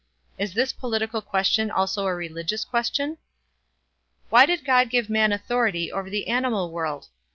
Is 0.39 0.55
this 0.55 0.73
political 0.73 1.21
question 1.21 1.69
also 1.69 2.07
a 2.07 2.15
religious 2.15 2.65
question? 2.65 3.19
Why 4.31 4.47
did 4.47 4.65
God 4.65 4.89
give 4.89 5.11
man 5.11 5.31
authority 5.31 5.91
over 5.91 6.09
the 6.09 6.27
animal 6.27 6.71
world? 6.71 7.09